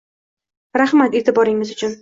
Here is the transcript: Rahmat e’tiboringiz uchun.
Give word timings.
Rahmat 0.83 1.21
e’tiboringiz 1.21 1.77
uchun. 1.79 1.89